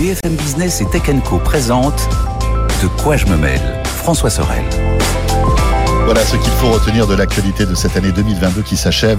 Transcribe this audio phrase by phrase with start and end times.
[0.00, 2.08] BFM Business et Tech Co présentent
[2.82, 4.64] De quoi je me mêle François Sorel.
[6.06, 9.18] Voilà ce qu'il faut retenir de l'actualité de cette année 2022 qui s'achève.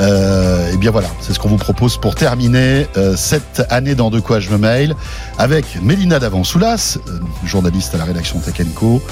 [0.00, 4.08] Euh, et bien voilà, c'est ce qu'on vous propose pour terminer euh, cette année dans
[4.08, 4.94] De quoi je me mail
[5.36, 9.02] avec Mélina Davansoulas, euh, journaliste à la rédaction Tech Co,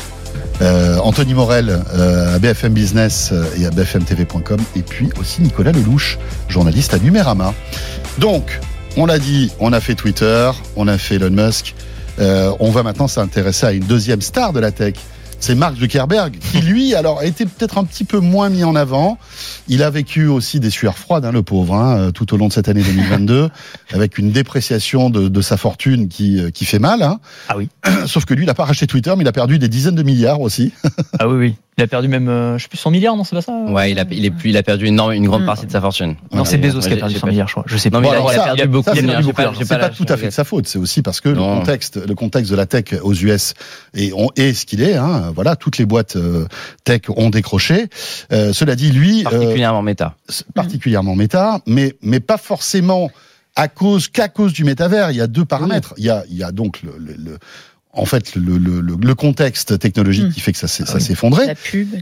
[0.62, 6.18] euh, Anthony Morel euh, à BFM Business et à bfmtv.com et puis aussi Nicolas Lelouch,
[6.48, 7.52] journaliste à Numérama.
[8.16, 8.60] Donc,
[8.96, 11.74] on l'a dit, on a fait Twitter, on a fait Elon Musk.
[12.18, 14.94] Euh, on va maintenant s'intéresser à une deuxième star de la tech.
[15.40, 18.76] C'est Mark Zuckerberg, qui lui, alors, a été peut-être un petit peu moins mis en
[18.76, 19.18] avant.
[19.66, 22.48] Il a vécu aussi des sueurs froides, hein, le pauvre, hein, euh, tout au long
[22.48, 23.48] de cette année 2022,
[23.92, 27.02] avec une dépréciation de, de sa fortune qui, euh, qui fait mal.
[27.02, 27.18] Hein.
[27.48, 27.68] Ah oui.
[28.06, 30.02] Sauf que lui, il n'a pas racheté Twitter, mais il a perdu des dizaines de
[30.02, 30.72] milliards aussi.
[31.18, 31.54] Ah oui, oui.
[31.82, 33.90] Il a perdu même, euh, je sais plus, 100 milliards, non, c'est pas ça Ouais,
[33.90, 35.46] il a, il, est plus, il a perdu une, une grande Mm.
[35.46, 36.14] partie de sa fortune.
[36.32, 37.64] Non, c'est Bezos qui a perdu j'ai 100 pas- milliards, je crois.
[37.66, 38.00] Je sais Non, pas.
[38.02, 38.90] mais il a- il a ça, perdu ça, beaucoup.
[38.94, 41.58] c'est- pas- pas tout à fait de sa faute, c'est aussi parce que le Non.
[41.58, 43.54] contexte, le contexte de la tech aux US
[43.94, 44.94] est, on- est ce qu'il est.
[44.94, 45.32] Hein.
[45.34, 46.46] Voilà, toutes les boîtes euh,
[46.84, 47.88] tech ont décroché.
[48.32, 50.14] Euh, cela dit, lui, euh, Particulièrement méta.
[50.28, 53.10] c'est particulièrement méta, mais mais pas forcément
[53.56, 55.10] à cause qu'à cause du métavers.
[55.10, 55.94] Il y a deux paramètres.
[55.98, 57.38] Il y a il y a donc le, le- le-
[57.94, 60.32] en fait le, le, le, le contexte technologique Mm.
[60.32, 61.54] qui fait que ça s'est Ah ça s'est effondré.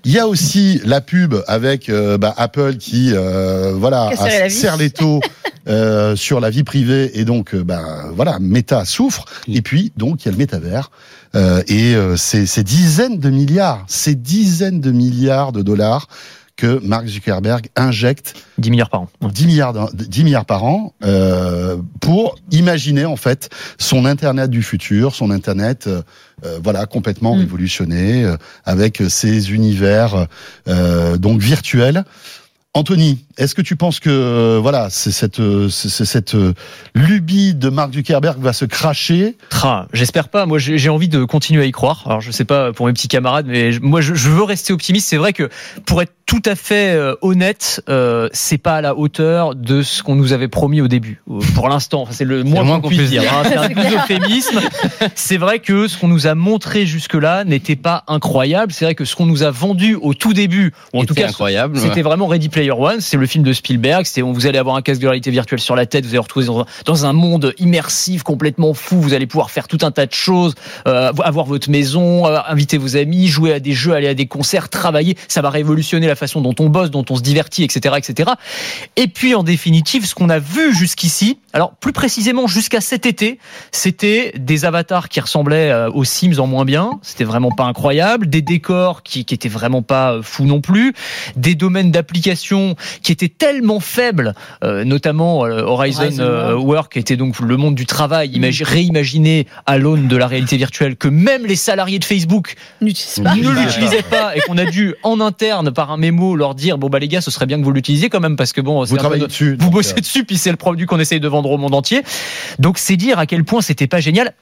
[0.04, 4.76] Il y a aussi la pub avec euh, bah, Apple qui euh, voilà a serre
[4.76, 5.20] les taux
[5.68, 9.54] euh, sur la vie privée et donc euh, bah, voilà Meta souffre Mm.
[9.56, 10.90] et puis donc il y a le métavers
[11.34, 16.08] euh, et euh, c'est ces dizaines de milliards, ces dizaines de milliards de dollars
[16.60, 19.08] que Mark Zuckerberg injecte 10 milliards par an.
[19.22, 19.30] Ouais.
[19.32, 24.62] 10 milliards, d'un- 10 milliards par an euh, pour imaginer en fait son Internet du
[24.62, 26.02] futur, son Internet euh,
[26.44, 27.40] euh, voilà complètement Mm.
[27.40, 30.26] révolutionné euh, avec ces univers
[31.18, 32.04] donc virtuels.
[32.72, 36.52] Anthony, est-ce que tu penses que euh, voilà, c'est cette euh, cette euh,
[36.94, 39.36] lubie de Mark Zuckerberg va se cracher
[39.92, 40.46] J'espère pas.
[40.46, 42.02] Moi, j'ai envie de continuer à y croire.
[42.06, 44.72] Alors, je sais pas pour mes petits camarades, mais je- moi, je, je veux rester
[44.72, 45.08] optimiste.
[45.08, 45.48] C'est vrai que
[45.86, 50.02] pour être tout à fait euh, honnête, euh, c'est pas à la hauteur de ce
[50.04, 51.20] qu'on nous avait promis au début.
[51.28, 53.22] Euh, Pour l'instant, Enfin, c'est le moins, qu'on puisse dire.
[53.22, 53.32] dire.
[53.34, 53.42] hein.
[53.44, 54.04] C'est un clair.
[54.04, 54.60] euphémisme.
[55.16, 58.72] C'est vrai que ce qu'on nous a montré jusque-là n'était pas incroyable.
[58.72, 61.28] C'est vrai que ce qu'on nous a vendu au tout début, ou en tout cas,
[61.74, 64.82] c'était vraiment Ready Player One, c'est le film de Spielberg, c'était vous allez avoir un
[64.82, 66.46] casque de réalité virtuelle sur la tête, vous allez retrouver
[66.84, 70.54] dans, un monde immersif complètement fou, vous allez pouvoir faire tout un tas de choses,
[70.86, 74.26] euh, avoir votre maison, euh, inviter vos amis, jouer à des jeux, aller à des
[74.26, 77.94] concerts, travailler, ça va révolutionner la façon dont on bosse, dont on se divertit, etc.,
[77.96, 78.32] etc.
[78.96, 83.38] Et puis en définitive, ce qu'on a vu jusqu'ici, alors plus précisément jusqu'à cet été,
[83.70, 88.28] c'était des avatars qui ressemblaient euh, aux Sims en moins bien, c'était vraiment pas incroyable,
[88.28, 90.94] des décors qui, qui étaient vraiment pas fous non plus,
[91.36, 97.16] des domaines d'application qui étaient tellement faibles, euh, notamment euh, Horizon, Horizon euh, Work était
[97.16, 101.46] donc le monde du travail imagi- réimaginé à l'aune de la réalité virtuelle que même
[101.46, 103.34] les salariés de Facebook N'utilise pas.
[103.34, 106.88] ne l'utilisaient pas et qu'on a dû en interne par un mémo leur dire bon
[106.88, 108.90] bah les gars ce serait bien que vous l'utilisiez quand même parce que bon c'est
[108.90, 109.56] Vous travaillez dessus.
[109.58, 112.02] vous bossez euh, dessus, puis c'est le produit qu'on essaye de vendre au monde entier.
[112.58, 114.32] Donc c'est dire à quel point c'était pas génial.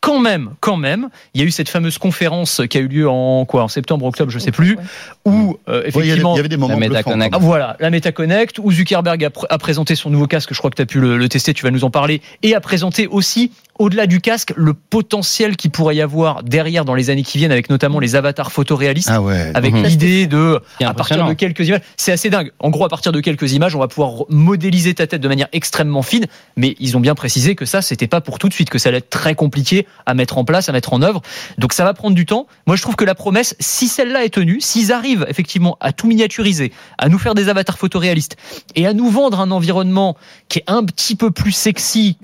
[0.00, 3.08] Quand même, quand même, il y a eu cette fameuse conférence qui a eu lieu
[3.08, 4.78] en quoi, en septembre, octobre, je sais plus,
[5.24, 6.34] où euh, ouais, il y, avait, effectivement.
[6.34, 7.34] il y avait des moments La MetaConnect.
[7.34, 10.70] Ah, Voilà, la MetaConnect, où Zuckerberg a, pr- a présenté son nouveau casque, je crois
[10.70, 13.08] que tu as pu le, le tester, tu vas nous en parler, et a présenté
[13.08, 17.38] aussi, au-delà du casque, le potentiel qu'il pourrait y avoir derrière dans les années qui
[17.38, 19.52] viennent, avec notamment les avatars photoréalistes, Ah ouais.
[19.54, 22.52] avec l'idée de, C'est à partir de quelques images, c'est assez dingue.
[22.58, 25.48] En gros, à partir de quelques images, on va pouvoir modéliser ta tête de manière
[25.52, 28.70] extrêmement fine, mais ils ont bien précisé que ça, c'était pas pour tout de suite,
[28.70, 31.22] que ça allait être très compliqué à mettre en place, à mettre en œuvre.
[31.58, 32.46] Donc ça va prendre du temps.
[32.66, 36.06] Moi, je trouve que la promesse, si celle-là est tenue, s'ils arrivent effectivement à tout
[36.06, 38.36] miniaturiser, à nous faire des avatars photoréalistes
[38.74, 40.16] et à nous vendre un environnement
[40.48, 42.16] qui est un petit peu plus sexy,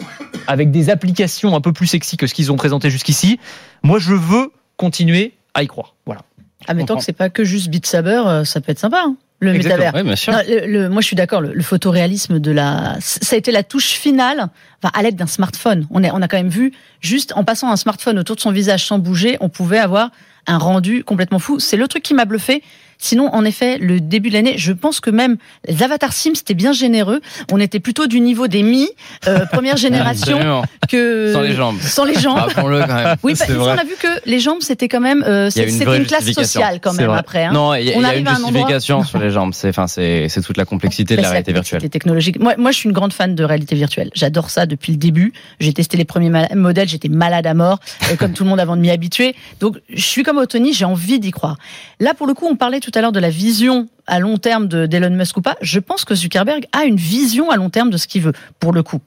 [0.46, 3.38] avec des applications un peu plus sexy que ce qu'ils ont présenté jusqu'ici,
[3.82, 5.94] moi, je veux continuer à y croire.
[6.06, 6.22] Voilà.
[6.66, 9.02] Ah, mais tant que c'est pas que juste Beat Saber, euh, ça peut être sympa,
[9.04, 9.78] hein, le Exactement.
[9.84, 10.00] métavers.
[10.00, 10.32] Oui, bien sûr.
[10.32, 11.42] Non, le- le- moi, je suis d'accord.
[11.42, 14.48] Le, le photoréalisme de la, ça a été la touche finale,
[14.82, 15.86] enfin, à l'aide d'un smartphone.
[15.90, 18.50] On, est, on a quand même vu, juste en passant un smartphone autour de son
[18.50, 20.10] visage sans bouger, on pouvait avoir
[20.46, 21.58] un rendu complètement fou.
[21.60, 22.62] C'est le truc qui m'a bluffé.
[23.04, 25.36] Sinon, en effet, le début de l'année, je pense que même
[25.68, 27.20] les avatars Sims, c'était bien généreux.
[27.52, 28.88] On était plutôt du niveau des Mi,
[29.28, 31.78] euh, première génération, que Sans les jambes.
[31.82, 32.38] Sans les jambes.
[32.38, 33.16] Rappelons-le quand même.
[33.22, 33.78] Oui, parce qu'on vrai.
[33.78, 37.44] a vu que les jambes, c'était quand même, euh, une classe sociale quand même après.
[37.44, 37.52] hein.
[37.52, 39.28] Non, il y a, On y a arrive une à un endroit- justification sur les
[39.30, 39.52] jambes.
[39.52, 41.90] C'est, enfin, c'est, c'est toute la complexité de la réalité complexité virtuelle.
[41.90, 42.40] technologique.
[42.40, 44.10] Moi, moi, je suis une grande fan de réalité virtuelle.
[44.14, 45.34] J'adore ça depuis le début.
[45.60, 47.80] J'ai testé les premiers modèles, j'étais malade à mort,
[48.10, 49.34] euh, comme tout le monde avant de m'y habituer.
[49.60, 51.58] Donc, je suis comme Anthony, j'ai envie d'y croire.
[52.00, 54.68] Là, pour le coup, on parlait tout à l'heure de la vision à long terme
[54.68, 55.56] de d'Elon Musk ou pas.
[55.62, 58.72] Je pense que Zuckerberg a une vision à long terme de ce qu'il veut, pour
[58.72, 59.00] le coup.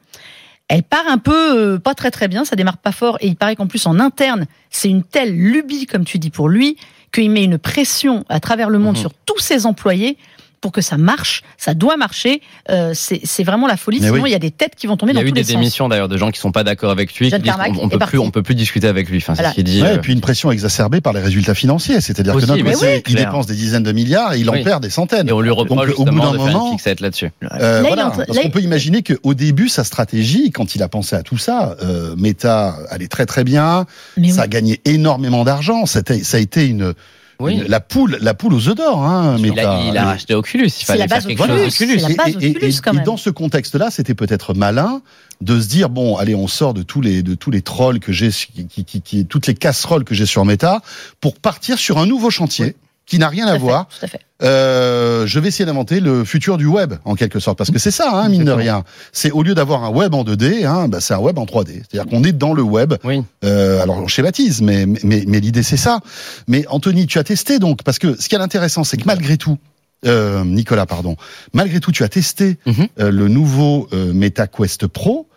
[0.69, 3.35] Elle part un peu euh, pas très très bien, ça démarre pas fort et il
[3.37, 6.75] paraît qu'en plus en interne, c'est une telle lubie comme tu dis pour lui
[7.13, 9.01] qu'il met une pression à travers le monde Mhm.
[9.01, 10.17] sur tous ses employés
[10.61, 12.41] pour que ça marche, ça doit marcher.
[12.69, 13.99] Euh, c'est vraiment la folie.
[13.99, 14.29] Mais Sinon, oui.
[14.29, 15.41] il y a des têtes qui vont tomber Il y dans a eu tous des
[15.41, 15.53] les sens.
[15.55, 17.99] démissions d'ailleurs de gens qui sont pas d'accord avec lui, qui disent on, on peut
[17.99, 19.17] plus, on peut plus discuter avec lui.
[19.17, 19.49] Enfin, c'est Voilà.
[19.51, 19.81] ce qu'il dit.
[19.81, 22.01] Ouais, euh, et puis une pression exacerbée par les résultats financiers.
[22.01, 22.63] C'est-à-dire que oui,
[22.97, 23.25] il clair.
[23.25, 24.63] dépense des dizaines de milliards et il en Oui.
[24.63, 25.29] perd des centaines.
[25.29, 27.31] Et on lui reproche Donc, au bout d'un moment- là-dessus.
[27.43, 31.15] Euh, Là, voilà, parce qu'on peut imaginer qu'au début, sa stratégie, quand il a pensé
[31.15, 33.85] à tout ça, euh, Meta allait très très bien,
[34.17, 36.93] Mais ça a gagné énormément d'argent, ça a été une,
[37.39, 37.61] Oui.
[37.67, 39.73] la poule, la poule aux œufs d'or, hein, Il Meta.
[39.77, 40.65] a, il a Et- racheté Oculus.
[40.67, 41.69] Il fallait la faire base quelque Oculus.
[41.69, 43.03] chose la base et, et- Oculus, et- quand et même.
[43.05, 45.01] dans ce contexte-là, c'était peut-être malin
[45.41, 48.11] de se dire bon, allez, on sort de tous les de tous les trolls que
[48.11, 50.81] j'ai, qui, qui, qui, qui- toutes les casseroles que j'ai sur Meta,
[51.21, 52.75] pour partir sur un nouveau chantier
[53.07, 53.87] qui n'a rien Tout à fait, voir.
[53.87, 54.19] tout à fait.
[54.43, 57.89] Euh, je vais essayer d'inventer le futur du web en quelque sorte, parce que c'est
[57.89, 58.83] ça, hein, mine de rien.
[59.11, 61.81] C'est au lieu d'avoir un web en 2D, hein, bah, c'est un web en 3D.
[61.89, 62.93] C'est-à-dire qu'on est dans le web.
[63.03, 63.23] Oui.
[63.43, 66.01] Euh, alors on schématise, mais mais, mais l'idée c'est ça.
[66.47, 69.37] Mais Anthony, tu as testé donc, parce que ce qui est intéressant, c'est que malgré
[69.37, 69.57] tout.
[70.05, 71.15] Euh, Nicolas, pardon.
[71.53, 72.87] Malgré tout, tu as testé Mhm.
[72.99, 75.27] euh, le nouveau euh, MetaQuest Pro,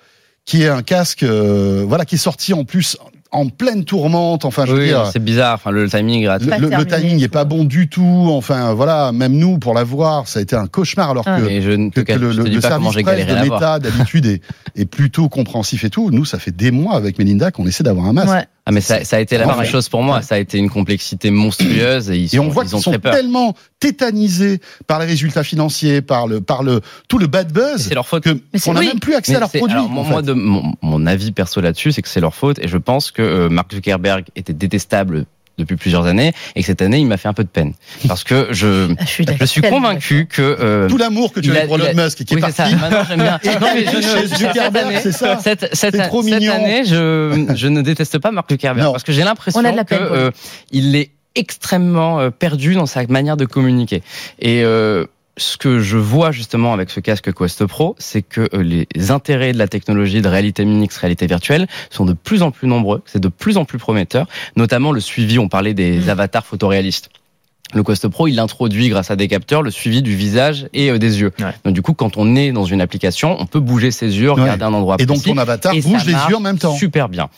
[0.45, 2.99] qui est un casque, euh, voilà, qui est sorti en plus
[3.33, 4.45] en pleine tourmente.
[4.45, 5.55] Enfin, je veux Oui, dire, c'est bizarre.
[5.55, 8.27] Enfin, le timing est le, Pas le- timing je est pas bon du tout.
[8.31, 11.11] Enfin, voilà, même nous pour l'avoir, ça a été un cauchemar.
[11.11, 11.41] Alors Ah.
[11.41, 13.51] que, Et je ne te, que, que le, je service presse de.
[13.51, 14.41] Meta d'habitude est,
[14.77, 16.11] est plutôt compréhensif et tout.
[16.11, 18.31] Nous, ça fait des mois avec Melinda qu'on essaie d'avoir un masque.
[18.33, 18.47] Ouais.
[18.67, 20.23] Ah, mais ça, ça a été la même chose pour moi.
[20.23, 22.81] Ça a été une complexité monstrueuse et ils, Et on sont- voit ils qu'ils ont
[22.81, 23.15] sont très peur.
[23.15, 27.95] tellement tétanisés par les résultats financiers, par le, par le, tout le bad buzz, C'est
[27.95, 28.23] leur faute.
[28.25, 28.87] que on n'a oui.
[28.89, 29.73] même plus accès Mais à leurs produits.
[29.77, 30.11] alors, en moi, fait.
[30.11, 32.59] moi, de, mon, mon avis perso là-dessus, c'est que c'est leur faute.
[32.61, 35.27] Et je pense que euh, Mark Zuckerberg était détestable
[35.61, 37.75] depuis plusieurs années et que cette année, il m'a fait un peu de peine.
[38.09, 40.43] Parce que je, Ah, Je suis, je suis tellement convaincu que...
[40.43, 42.63] euh, Tout l'amour que tu as a- pour Elon Musk qui oui, est c'est ça.
[42.65, 42.77] parti.
[42.77, 43.39] Maintenant, j'aime bien.
[43.61, 44.27] Non, mais je ne-
[45.01, 45.39] cette ça.
[45.43, 48.93] Cette, cette, trop année, je, je ne déteste pas Mark Zuckerberg Non.
[48.93, 50.31] parce que j'ai l'impression que euh,
[50.73, 54.03] il est extrêmement euh, perdu dans sa manière de communiquer.
[54.41, 55.07] Et euh,
[55.41, 59.53] ce que je vois justement avec ce casque Quest Pro, c'est que euh, les intérêts
[59.53, 63.21] de la technologie de réalité mixte, réalité virtuelle, sont de plus en plus nombreux, c'est
[63.21, 64.27] de plus en plus prometteur,
[64.57, 66.09] notamment le suivi, on parlait des Mm.
[66.11, 67.11] avatars photoréalistes.
[67.73, 70.99] Le Quest Pro, il introduit grâce à des capteurs le suivi du visage et euh,
[70.99, 71.31] des yeux.
[71.39, 71.55] Ouais.
[71.65, 74.65] Donc du coup, quand on est dans une application, on peut bouger ses yeux, regarder
[74.65, 76.75] un endroit Et donc précis, ton avatar et bouge les yeux en même temps.
[76.75, 77.29] Super bien.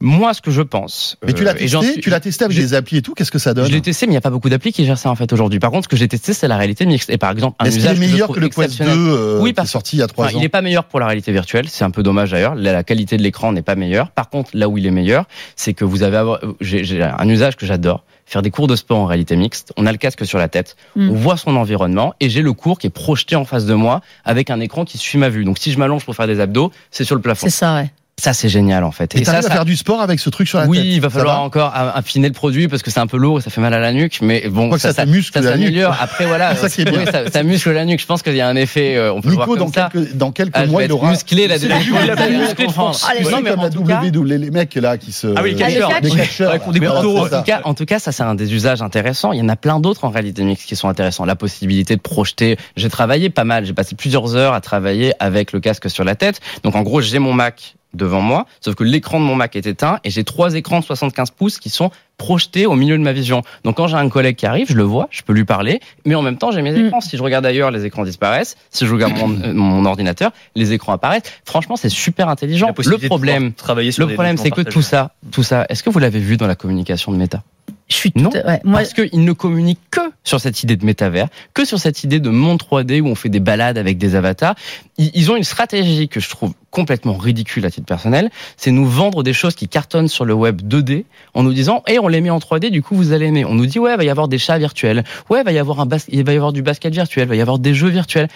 [0.00, 1.16] Moi, ce que je pense.
[1.26, 3.14] Mais tu euh, l'as j'en testé, suis- tu l'as testé avec des applis et tout.
[3.14, 4.84] Qu'est-ce que ça donne je l'ai testé, mais il n'y a pas beaucoup d'applis qui
[4.84, 5.58] gèrent ça en fait aujourd'hui.
[5.58, 7.10] Par contre, ce que j'ai testé, c'est la réalité mixte.
[7.10, 8.96] Et par exemple, un Est-ce qu'il est que meilleur que le Quest 2 exceptionnel.
[8.98, 10.62] euh, Oui, qui est parce- sorti il y a trois Enfin, ans il n'est pas
[10.62, 12.54] meilleur pour la réalité virtuelle, c'est un peu dommage d'ailleurs.
[12.54, 14.10] La, la qualité de l'écran n'est pas meilleure.
[14.10, 15.24] Par contre, là où il est meilleur,
[15.56, 18.76] c'est que vous avez avoir- j'ai j'ai un usage que j'adore, faire des cours de
[18.76, 19.72] sport en réalité mixte.
[19.76, 21.10] On a le casque sur la tête, Mm.
[21.10, 24.00] on voit son environnement et j'ai le cours qui est projeté en face de moi
[24.24, 25.44] avec un écran qui suit ma vue.
[25.44, 27.46] Donc si je m'allonge pour faire des abdos, c'est sur le plafond.
[27.48, 27.90] C'est ça, ouais.
[28.20, 29.14] Ça c'est génial en fait.
[29.14, 31.00] Et ça, à ça- faire du sport avec ce truc sur la oui, tête il
[31.00, 33.42] va Ça falloir encore a- affiner le produit parce que c'est un peu lourd et
[33.42, 34.18] ça fait mal à la nuque.
[34.22, 35.78] Mais bon, ça te muscle ça la nuque.
[36.00, 36.98] Après voilà, C'est ça qui est bien.
[36.98, 38.00] oui, ça, ça muscle la nuque.
[38.00, 38.96] Je pense qu'il y a un effet.
[38.96, 39.88] euh, on peut le voir Nico, comme dans ça.
[39.92, 41.10] quelques, dans quelques Ah, mois, il aura.
[41.10, 41.46] musclé.
[41.58, 42.94] C'est la- Vous la- allez musclé de comprendre.
[42.96, 43.06] France.
[43.08, 45.28] Allez, Tu sais, Non, mais la tout cas- W, les, mecs là qui se.
[45.36, 45.90] Ah oui, les Ah, catcheurs.
[46.00, 47.74] c'est En ça.
[47.74, 49.32] tout, cas, ça c'est un des usages intéressants.
[49.32, 51.24] Il y en a plein d'autres en réalité mixte qui sont intéressants.
[51.24, 52.56] La possibilité de projeter.
[52.76, 53.64] J'ai travaillé pas mal.
[53.64, 56.40] J'ai passé plusieurs heures à travailler avec le casque sur la tête.
[56.64, 59.66] Donc en gros, j'ai mon Mac devant moi, sauf que l'écran de mon Mac est
[59.66, 63.12] éteint et j'ai trois écrans de 75 pouces qui sont projetés au milieu de ma
[63.12, 63.42] vision.
[63.64, 66.14] Donc quand j'ai un collègue qui arrive, je le vois, je peux lui parler, mais
[66.14, 66.86] en même temps j'ai mes Mm.
[66.86, 67.00] écrans.
[67.00, 68.56] Si je regarde ailleurs, les écrans disparaissent.
[68.70, 71.22] Si je regarde mon, euh, mon ordinateur, les écrans apparaissent.
[71.44, 72.66] Franchement, c'est super intelligent.
[72.66, 75.64] La Le possibilité de problème, travailler sur le problème, c'est que tout ça, tout ça,
[75.68, 77.42] est-ce que vous l'avez vu dans la communication de Meta?
[77.88, 78.30] Je suis tout Non.
[78.30, 81.78] à- ouais, moi, Parce qu'ils ne communiquent que sur cette idée de métavers, que sur
[81.78, 84.54] cette idée de monde 3D où on fait des balades avec des avatars.
[84.98, 89.22] Ils ont une stratégie que je trouve complètement ridicule à titre personnel, c'est nous vendre
[89.22, 92.30] des choses qui cartonnent sur le web 2D en nous disant "Et on les met
[92.30, 94.28] en 3D, du coup vous allez aimer." On nous dit "Ouais, il va y avoir
[94.28, 95.02] des chats virtuels.
[95.30, 97.28] Ouais, il va y avoir un bas- il va y avoir du basket virtuel, il
[97.28, 98.28] va y avoir des jeux virtuels."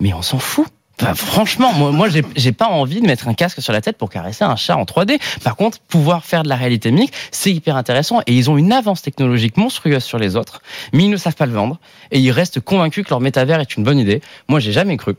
[0.00, 0.66] Mais on s'en fout.
[1.14, 4.10] Franchement, moi, moi j'ai- j'ai pas envie de mettre un casque sur la tête pour
[4.10, 5.18] caresser un chat en 3D.
[5.42, 8.72] Par contre, pouvoir faire de la réalité mixte, c'est hyper intéressant et ils ont une
[8.72, 11.78] avance technologique monstrueuse sur les autres, mais ils ne savent pas le vendre
[12.10, 14.20] et ils restent convaincus que leur métavers est une bonne idée.
[14.48, 15.14] Moi, j'ai jamais cru.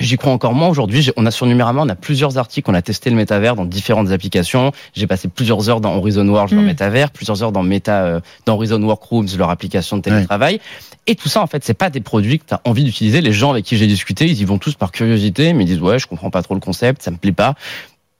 [0.00, 1.02] J'y crois encore moins aujourd'hui.
[1.02, 3.64] J'ai- On a sur Numérama, on a plusieurs articles, on a testé le métavers dans
[3.64, 4.72] différentes applications.
[4.94, 6.66] J'ai passé plusieurs heures dans Horizon World, leur Mm.
[6.66, 10.60] métavers, plusieurs heures dans Meta, euh, dans Horizon Workrooms, leur application de télétravail.
[11.06, 13.20] Et tout ça, en fait, c'est pas des produits que tu as envie d'utiliser.
[13.20, 15.80] Les gens avec qui j'ai discuté, ils y vont tous par curiosité, mais ils disent
[15.80, 17.54] ouais, je comprends pas trop le concept, ça me plaît pas.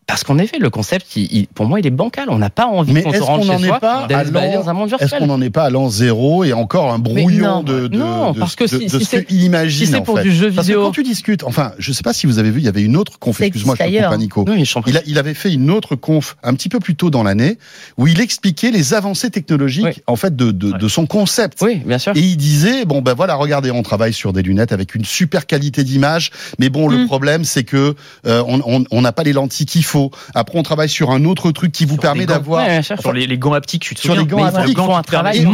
[0.09, 2.29] Parce qu'en effet, le concept, il- il- pour moi, il est bancal.
[2.31, 4.31] On n'a pas envie Mais qu'on est-ce se rende qu'on n'en chez est soi d'aller
[4.55, 7.57] dans un monde Est-ce qu'on n'en est pas à l'an zéro et encore un brouillon
[7.57, 7.63] non.
[7.63, 10.23] de, de, Non, de- parce que si- de si ce c'est- imagine si pour fait.
[10.25, 10.87] du jeu Parce que vidéo.
[10.87, 12.97] quand tu discutes, enfin, je sais pas si vous avez vu, il y avait une
[12.97, 14.09] autre conf, excuse-moi, je ailleurs.
[14.11, 14.47] pas, Nico.
[14.49, 14.65] Oui.
[14.87, 17.59] Il, a- il avait fait une autre conf un petit peu plus tôt dans l'année
[17.99, 20.03] où il expliquait les avancées technologiques Oui.
[20.07, 21.59] en fait de, de, de son concept.
[21.61, 22.13] Oui, bien sûr.
[22.17, 25.47] Et il disait bon ben voilà regardez on travaille sur des lunettes avec une super
[25.47, 27.07] qualité d'image mais bon le Mm.
[27.09, 27.95] problème c'est que
[28.27, 29.98] euh, on on- on n'a pas les lentilles qu'il faut
[30.35, 32.35] après on travaille sur un autre truc qui vous Sur permet gants.
[32.35, 32.83] d'avoir Ouais.
[32.83, 34.97] Sur les, les gants haptiques, tu te Sur les gants haptiques, le gant ils font
[34.97, 35.47] un travail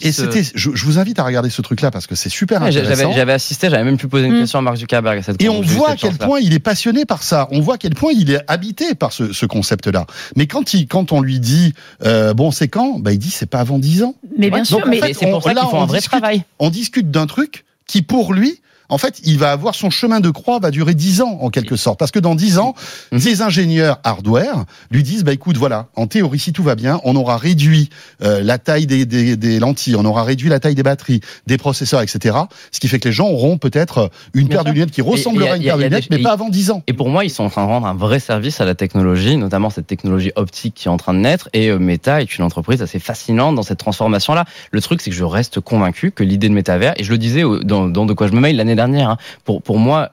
[0.00, 2.62] et, c'était je, je vous invite à regarder ce truc là parce que c'est super
[2.62, 4.40] Ouais, intéressant J'avais assisté, j'avais même pu poser une Mm.
[4.40, 7.04] question à Mark Zuckerberg à cette Et on voit à quel point il est passionné
[7.04, 7.48] par ça.
[7.50, 10.06] On voit à quel point il est habité par ce, ce concept-là.
[10.36, 11.74] Mais quand il, quand on lui dit,
[12.04, 12.98] euh, bon, c'est quand?
[12.98, 14.14] Ben il dit, c'est pas avant 10 ans.
[14.36, 16.42] Mais bien sûr, mais c'est on- pour ça qu'il faut un vrai travail.
[16.58, 20.30] On discute d'un truc qui, pour lui, en fait, il va avoir son chemin de
[20.30, 22.74] croix va durer 10 ans en quelque sorte, parce que dans 10 ans,
[23.12, 23.18] Mhm.
[23.20, 27.14] ces ingénieurs hardware lui disent, bah écoute, voilà, en théorie, si tout va bien, on
[27.16, 27.90] aura réduit
[28.22, 31.58] euh, la taille des, des, des lentilles, on aura réduit la taille des batteries, des
[31.58, 32.36] processeurs, etc.
[32.72, 35.04] Ce qui fait que les gens auront peut-être une Bien paire de lunettes qui Et-
[35.04, 36.82] ressemblera à une paire de lunettes, mais pas avant 10 ans.
[36.86, 39.36] Et pour moi, ils sont en train de rendre un vrai service à la technologie,
[39.36, 41.48] notamment cette technologie optique qui est en train de naître.
[41.52, 44.44] Et euh, Meta est une entreprise assez fascinante dans cette transformation-là.
[44.70, 47.42] Le truc, c'est que je reste convaincu que l'idée de métavers, et je le disais
[47.64, 50.12] dans, dans De quoi je me mail l'année hein, pour, pour moi,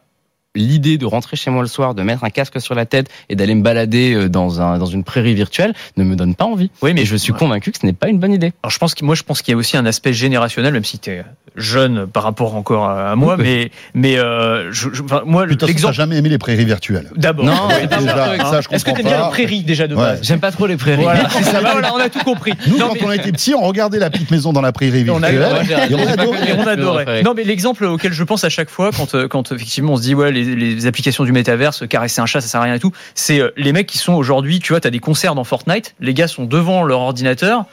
[0.56, 3.36] l'idée de rentrer chez moi le soir, de mettre un casque sur la tête et
[3.36, 6.72] d'aller me balader euh, dans, un, dans une prairie virtuelle ne me donne pas envie.
[6.82, 7.38] Oui, mais Et je suis ouais.
[7.40, 8.54] convaincu que ce n'est pas une bonne idée.
[8.64, 10.84] Alors je pense que moi je pense qu'il y a aussi un aspect générationnel, même
[10.84, 11.24] si tu es
[11.56, 13.44] jeune par rapport encore à moi, Oui.
[13.44, 17.10] mais mais euh, je, je- enfin, moi l'exemple jamais aimé les prairies virtuelles?
[17.16, 17.46] d'abord.
[17.46, 18.38] Non, Ouais, c'est pas déjà, hein.
[18.52, 20.02] ça, je Est-ce que t'aimes bien les prairies déjà de Ouais.
[20.02, 20.20] base?
[20.24, 21.04] J'aime pas trop les prairies.
[21.04, 21.28] Voilà,
[21.72, 22.52] voilà, on a tout compris.
[22.68, 25.06] Nous, Non, quand mais- on était petits, on regardait la petite maison dans la prairie
[25.10, 25.92] On a- virtuelle.
[25.92, 26.50] et on adorait.
[26.50, 27.24] Et on adorait.
[27.24, 30.02] Non, mais l'exemple auquel je pense à chaque fois, quand, euh, quand effectivement on se
[30.02, 32.80] dit, ouais, les, les applications du métaverse, caresser un chat, ça sert à rien et
[32.80, 35.96] tout, c'est euh, les mecs qui sont aujourd'hui, tu vois, t'as des concerts dans Fortnite,
[36.00, 37.66] les gars sont devant leur ordinateur,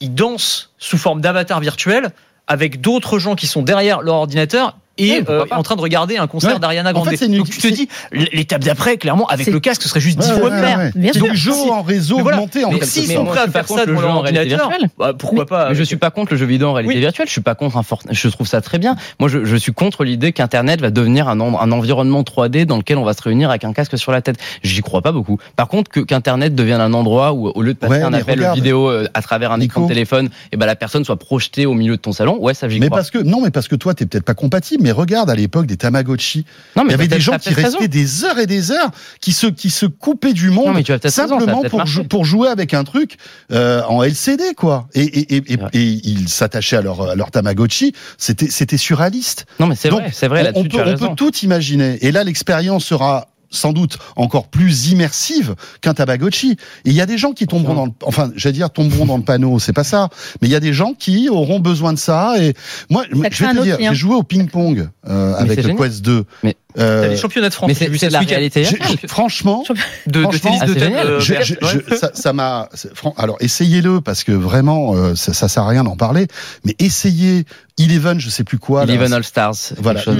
[0.00, 2.10] ils dansent sous forme d'avatar virtuel
[2.46, 6.16] avec d'autres gens qui sont derrière leur ordinateur et Ouais, euh, en train de regarder
[6.18, 6.58] un concert Ouais.
[6.58, 7.08] d'Ariana En Grande.
[7.08, 10.00] fait, c'est une- Donc tu te dis, l'étape d'après, clairement, avec le casque, ce serait
[10.00, 10.76] juste Ouais, 10 ouais, fois ouais, mieux.
[10.84, 10.92] ouais.
[10.94, 11.28] Bien C'est sûr.
[11.30, 12.36] du jeu en réseau Mais voilà.
[12.38, 14.88] augmenté en Mais s'ils sont prêts à faire ça en réalité ordinateur, virtuelle.
[14.98, 17.00] bah, pourquoi Mais- pas mais je suis pas contre le jeu vidéo en réalité Oui.
[17.00, 17.26] virtuelle.
[17.26, 18.14] Je suis pas contre un Fortnite.
[18.16, 18.96] Je trouve ça très bien.
[19.20, 22.76] Moi, je, je suis contre l'idée qu'Internet va devenir un, en- un environnement 3D dans
[22.76, 24.36] lequel on va se réunir avec un casque sur la tête.
[24.62, 25.38] J'y crois pas beaucoup.
[25.56, 28.38] Par contre, que qu'Internet devienne un endroit où, au lieu de passer un mais appel
[28.38, 28.56] regarde.
[28.56, 31.74] vidéo euh, à travers un écran de téléphone, et ben la personne soit projetée au
[31.74, 32.98] milieu de ton salon, ouais, ça j'y Mais crois.
[32.98, 34.87] parce que non, mais parce que toi, t'es peut-être pas compatible.
[34.88, 37.78] Mais regarde à l'époque des Tamagotchi, non, il y avait des gens qui restaient raison.
[37.86, 38.90] des heures et des heures,
[39.20, 41.38] qui se qui se coupaient du monde Non, mais tu as peut-être raison, ça a
[41.40, 41.92] simplement pour marché.
[41.92, 43.16] jou- pour jouer avec un truc
[43.52, 44.88] euh, en LCD quoi.
[44.94, 45.70] Et et et, et, vrai.
[45.74, 47.92] et ils s'attachaient à leur à leur Tamagotchi.
[48.16, 49.44] C'était c'était surréaliste.
[49.60, 51.98] Non, mais c'est vrai, c'est vrai on, on peut on peut tout imaginer.
[52.00, 56.52] Et là, l'expérience sera sans doute encore plus immersive qu'un Tamagotchi.
[56.84, 59.16] Et il y a des gens qui tomberont dans le, enfin, j'allais dire tomberont dans
[59.16, 60.08] le panneau, c'est pas ça.
[60.40, 62.34] Mais il y a des gens qui auront besoin de ça.
[62.40, 62.54] Et
[62.90, 65.74] moi, je vais te dire, j'ai joué au ping-pong euh, avec le.
[65.74, 66.24] Quest 2.
[66.42, 67.66] Mais- Euh, les championnats de France.
[67.66, 69.08] Mais c'est de ce la réalité j'ai- virtuelle.
[69.08, 69.64] franchement,
[70.06, 71.06] de, de Franchement, tennis ah, de génial.
[71.08, 72.68] euh, je- ça, ça m'a.
[73.16, 76.28] Alors, essayez-le parce que vraiment, euh, ça, ça sert à rien d'en parler.
[76.64, 77.46] Mais essayez
[77.78, 78.84] Eleven, je sais plus quoi.
[78.84, 79.54] là, Eleven All Stars.
[79.78, 80.12] Voilà, c'est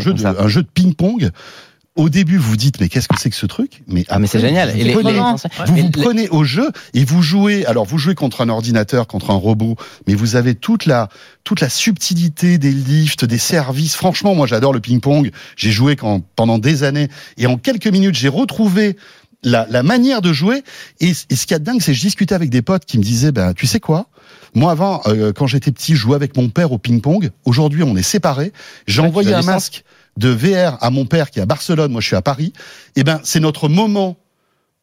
[0.00, 1.30] jeu de, un jeu de ping-pong.
[1.96, 3.82] Au début, vous dites, mais qu'est-ce que c'est que ce truc?
[3.88, 4.70] Mais Ah, mais c'est génial.
[4.70, 7.66] Vous, Et les- prenez, les- vous, vous les- prenez au jeu et vous jouez.
[7.66, 9.74] Alors, vous jouez contre un ordinateur, contre un robot,
[10.06, 11.08] mais vous avez toute la
[11.42, 13.96] toute la subtilité des lifts, des services.
[13.96, 15.32] Franchement, moi, j'adore le ping-pong.
[15.56, 18.96] J'ai joué quand, pendant des années et en quelques minutes, j'ai retrouvé
[19.42, 20.62] la, la manière de jouer.
[21.00, 22.84] Et, et ce qu'il y a de dingue, c'est que je discutais avec des potes
[22.84, 24.06] qui me disaient, ben, tu sais quoi?
[24.54, 27.30] Moi, avant, euh, quand j'étais petit, je jouais avec mon père au ping-pong.
[27.44, 28.52] Aujourd'hui, on est séparés.
[28.86, 29.82] J'ai envoyé un masque
[30.16, 31.92] de VR à mon père qui est à Barcelone.
[31.92, 32.52] Moi, je suis à Paris.
[32.96, 34.16] Et ben, c'est notre moment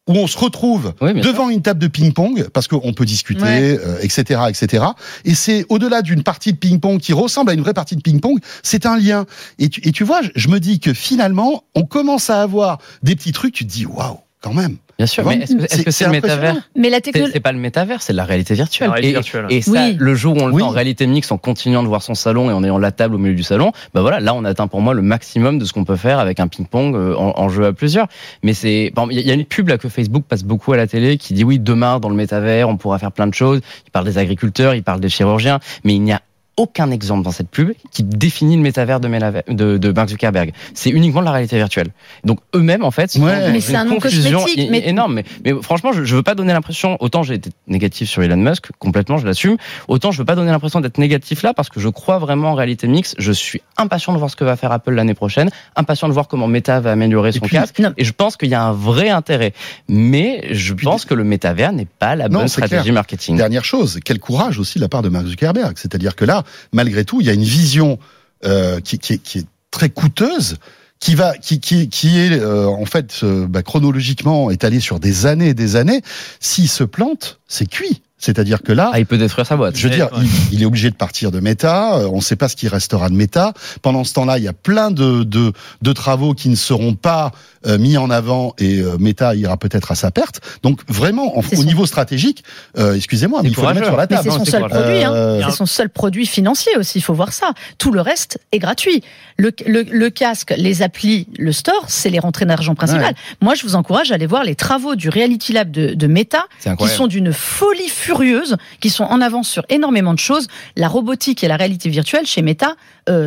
[0.07, 3.77] où on se retrouve Oui, devant une table de ping-pong parce qu'on peut discuter, Ouais.
[3.77, 4.85] euh, etc., etc.
[5.25, 8.39] Et c'est au-delà d'une partie de ping-pong qui ressemble à une vraie partie de ping-pong,
[8.63, 9.25] c'est un lien.
[9.59, 12.77] Et tu, et tu vois, je- je me dis que finalement, on commence à avoir
[13.03, 13.53] des petits trucs.
[13.53, 14.77] Tu te dis, waouh, quand même.
[14.97, 17.31] Bien sûr, mais est-ce que- c'est- le métavers Mais la C'est technologie.
[17.33, 18.87] c'est pas le métavers, c'est la réalité virtuelle.
[18.87, 19.45] La réalité et, virtuelle.
[19.51, 19.95] et ça, Oui.
[19.99, 20.61] le jour où on le Oui.
[20.63, 23.13] fait en réalité mixte, en continuant de voir son salon et en ayant la table
[23.13, 25.73] au milieu du salon, bah voilà, là on atteint pour moi le maximum de ce
[25.73, 28.07] qu'on peut faire avec un ping-pong euh, en, en jeu à plusieurs.
[28.41, 31.17] Mais c'est, il y a une pub là que Facebook passe beaucoup à la télé
[31.19, 33.61] qui dit oui, demain dans le métavers, on pourra faire plein de choses.
[33.85, 36.21] Il parle des agriculteurs, il parle des chirurgiens, mais il n'y a
[36.57, 40.51] aucun exemple dans cette pub qui définit le métavers de, Mela- de, de Mark Zuckerberg.
[40.73, 41.89] C'est uniquement de la réalité virtuelle.
[42.23, 43.51] Donc eux-mêmes, en fait, sont Ouais.
[43.51, 45.13] Mais c'est un confusion mais- énorme.
[45.15, 46.97] Mais, mais franchement, je, je veux pas donner l'impression.
[46.99, 49.57] Autant j'ai été négatif sur Elon Musk, complètement, je l'assume.
[49.87, 52.55] Autant je veux pas donner l'impression d'être négatif là, parce que je crois vraiment en
[52.55, 53.15] réalité mixte.
[53.19, 56.27] Je suis impatient de voir ce que va faire Apple l'année prochaine, impatient de voir
[56.27, 57.79] comment Meta va améliorer son puis- casque.
[57.79, 57.93] Non.
[57.97, 59.53] Et je pense qu'il y a un vrai intérêt.
[59.89, 62.93] Mais je Puis- pense que le métavers n'est pas la Non, bonne stratégie clair.
[62.93, 63.37] marketing.
[63.37, 65.73] Dernière chose, quel courage aussi de la part de Mark Zuckerberg.
[65.77, 67.99] C'est-à-dire que là, malgré tout, il y a une vision
[68.45, 70.57] euh, qui, qui est, qui est très coûteuse,
[70.99, 75.25] qui va, qui, qui, qui est euh, en fait euh, bah, chronologiquement étalée sur des
[75.25, 76.01] années et des années.
[76.39, 78.01] S'il se plante, c'est cuit.
[78.19, 79.77] C'est-à-dire que là, Ah, il peut détruire sa boîte.
[79.77, 80.23] je veux dire, Ouais.
[80.49, 81.99] il, il est obligé de partir de Meta.
[82.11, 83.53] On ne sait pas ce qui restera de Meta.
[83.83, 87.31] Pendant ce temps-là, il y a plein de, de, de travaux qui ne seront pas
[87.67, 90.41] euh, mis en avant et euh, Meta ira peut-être à sa perte.
[90.63, 92.43] Donc vraiment, en- au son- niveau stratégique,
[92.77, 94.21] euh, excusez-moi, mais il faut le mettre sur la table.
[94.23, 94.37] c'est hein.
[94.39, 94.83] son seul courageux.
[94.83, 95.39] produit, hein.
[95.49, 97.51] C'est son seul produit financier aussi, il faut voir ça.
[97.77, 99.03] Tout le reste est gratuit.
[99.37, 103.13] Le, le, le casque, les applis, le store, c'est les rentrées d'argent principales.
[103.41, 106.45] Moi, je vous encourage à aller voir les travaux du Reality Lab de, de Meta,
[106.79, 110.47] qui sont d'une folie furieuse, qui sont en avance sur énormément de choses.
[110.75, 112.75] La robotique et la réalité virtuelle chez Meta,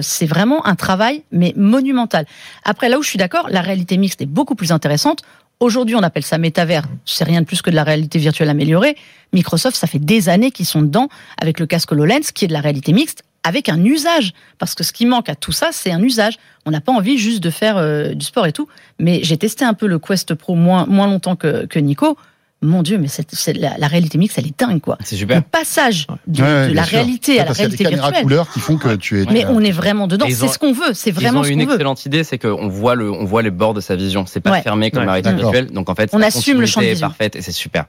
[0.02, 2.26] c'est vraiment un travail, mais monumental.
[2.64, 5.22] Après, là où je suis d'accord, la réalité mixte est beaucoup plus intéressante.
[5.60, 6.84] Aujourd'hui, on appelle ça métavers.
[7.04, 8.96] C'est rien de plus que de la réalité virtuelle améliorée.
[9.34, 11.08] Microsoft, ça fait des années qu'ils sont dedans
[11.40, 14.32] avec le casque HoloLens, qui est de la réalité mixte, avec un usage.
[14.58, 16.38] Parce que ce qui manque à tout ça, c'est un usage.
[16.64, 18.68] On n'a pas envie juste de faire euh, du sport et tout.
[18.98, 22.16] Mais j'ai testé un peu le Quest Pro moins, longtemps que Nico.
[22.62, 24.98] Mon Dieu, mais c'est, la, la réalité mixte, elle est dingue, quoi.
[25.02, 25.42] C'est Le super.
[25.42, 26.98] passage de, ouais, ouais, de bien la sûr.
[26.98, 28.22] réalité Ouais, à la parce qu'il y a des réalité caméras virtuelle.
[28.24, 29.24] couleurs qui font que tu es.
[29.32, 30.26] Mais on est vraiment dedans.
[30.28, 30.92] C'est ce qu'on veut.
[30.92, 31.72] C'est Ils vraiment ont ce une qu'on veut.
[31.74, 34.26] excellente idée, c'est qu'on voit le, on voit les bords de sa vision.
[34.26, 34.62] C'est pas Ouais.
[34.62, 35.06] fermé comme Ouais.
[35.06, 35.70] la réalité virtuelle.
[35.72, 37.08] Donc en fait, On la assume le champ de vision.
[37.08, 37.86] parfaite et c'est super.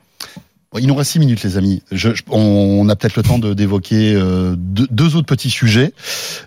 [0.80, 1.84] Il nous reste six minutes, les amis.
[1.92, 5.92] Je, je- on a peut-être le temps de- d'évoquer euh, deux, deux autres petits sujets.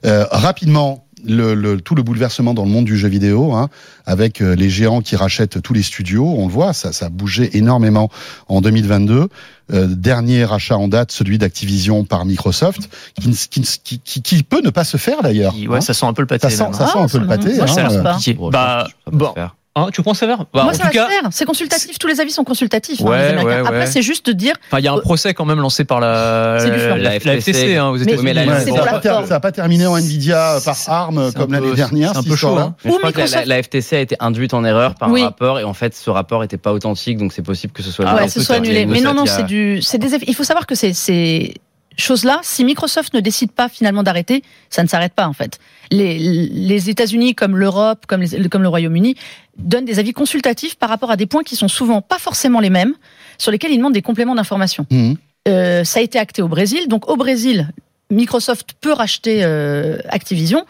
[0.06, 3.68] Euh, rapidement, le, le- tout le bouleversement dans le monde du jeu vidéo, hein,
[4.06, 6.26] avec euh, les géants qui rachètent tous les studios.
[6.26, 8.10] On le voit, ça, ça a bougé énormément
[8.48, 9.28] en 2022.
[9.72, 12.90] Euh, dernier rachat en date, celui d'Activision par Microsoft,
[13.20, 15.54] qui, ne- qui, qui, qui- peut ne pas se faire d'ailleurs.
[15.68, 15.80] Ouais, hein.
[15.80, 16.50] ça sent un peu le pâté.
[16.50, 17.54] ça sent, ça sent un peu le pâté.
[17.56, 17.88] moi, hein.
[17.90, 18.18] ça pas.
[18.50, 19.32] Bah, bon.
[19.76, 21.22] Hein, tu penses sévère bah, Moi, En ça tout va cas, se faire.
[21.32, 21.98] C'est consultatif.
[21.98, 23.00] Tous les avis sont consultatifs.
[23.00, 23.86] hein, Ouais, ouais, Après, ouais.
[23.86, 24.54] c'est juste de dire.
[24.68, 28.02] enfin, il y a un procès quand même lancé par la, FTC hein, aux Mais-
[28.02, 28.22] États-Unis.
[28.22, 32.12] mais là, Ouais, c'est ça n'a pas, terminé en Nvidia par arme comme l'année dernière.
[32.12, 32.76] c'est un peu chaud, hein.
[32.84, 35.22] Ou crois que la, Microsoft- la- la FTC a été induite en erreur par Oui.
[35.22, 37.90] un rapport et en fait ce rapport était pas authentique donc c'est possible que ce
[37.90, 38.70] soit ouais, un ce peu soit sorti.
[38.70, 38.86] annulé.
[38.86, 40.24] Mais non, non, c'est du, c'est des effets.
[40.28, 41.54] Il faut savoir que c'est, ces
[41.96, 45.58] choses-là, si Microsoft ne décide pas finalement d'arrêter, ça ne s'arrête pas en fait.
[45.90, 49.16] Les, les États-Unis, comme l'Europe, comme, les- comme le Royaume-Uni,
[49.56, 52.70] donnent des avis consultatifs par rapport à des points qui sont souvent pas forcément les
[52.70, 52.94] mêmes,
[53.38, 54.86] sur lesquels ils demandent des compléments d'information.
[54.90, 55.16] Mhm.
[55.46, 56.88] Euh, ça a été acté au Brésil.
[56.88, 57.70] Donc au Brésil,
[58.10, 60.64] Microsoft peut racheter euh, Activision.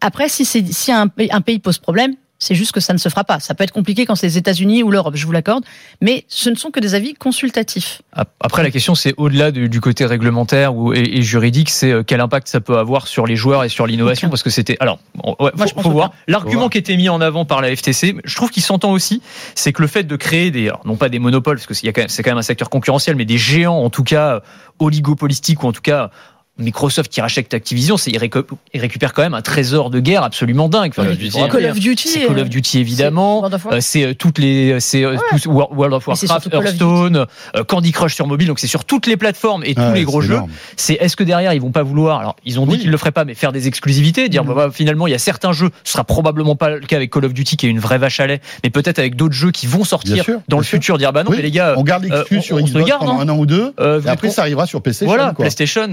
[0.00, 3.38] Après, si, un pays pose problème, c'est juste que ça ne se fera pas.
[3.38, 5.64] Ça peut être compliqué quand c'est les États-Unis ou l'Europe, je vous l'accorde.
[6.00, 8.02] Mais ce ne sont que des avis consultatifs.
[8.40, 12.20] Après, la question, c'est au-delà du, du côté réglementaire ou, et, juridique, c'est euh, quel
[12.20, 14.76] impact ça peut avoir sur les joueurs et sur l'innovation, parce que c'était.
[14.80, 16.12] Alors, bon, ouais, Moi, je faut, pense faut voir.
[16.26, 19.20] L'argument qui était mis en avant par la FTC, je trouve qu'il s'entend aussi,
[19.54, 21.92] c'est que le fait de créer des, alors, non pas des monopoles, parce que c'est
[21.92, 24.40] quand même- c'est quand même un secteur concurrentiel, mais des géants, en tout cas
[24.78, 26.10] oligopolistiques ou en tout cas
[26.58, 30.22] Microsoft qui rachète Activision, c'est il, récu- il récupère quand même un trésor de guerre
[30.24, 30.92] absolument dingue.
[30.96, 31.40] Enfin, Duty.
[31.40, 32.08] rappeler, Call of Duty.
[32.08, 33.36] c'est Call euh, of Duty évidemment.
[33.36, 33.76] c'est World of Warcraft.
[33.76, 36.52] Euh, c'est euh, toutes les, c'est euh, World of c'est Warcraft.
[36.52, 38.46] Hearthstone, euh, Candy Crush sur mobile.
[38.48, 40.40] Donc c'est sur toutes les plateformes et tous Ouais, les gros c'est jeux.
[40.76, 42.78] C'est est-ce que derrière ils vont pas vouloir Alors ils ont dit Oui.
[42.80, 44.48] qu'ils le feraient pas, mais faire des exclusivités, dire Mhm.
[44.48, 47.10] bah, bah, finalement il y a certains jeux, ce sera probablement pas le cas avec
[47.10, 49.50] Call of Duty qui est une vraie vache à lait, mais peut-être avec d'autres jeux
[49.50, 50.76] qui vont sortir sûr, dans le sûr.
[50.76, 52.72] futur, dire bah non Oui, mais les gars, on garde euh, sur on- on se
[52.72, 53.22] Xbox garde, pendant hein.
[53.22, 53.72] un an ou deux.
[53.80, 55.06] euh, Et après, ça arrivera sur PC.
[55.06, 55.32] voilà.
[55.32, 55.88] PlayStation,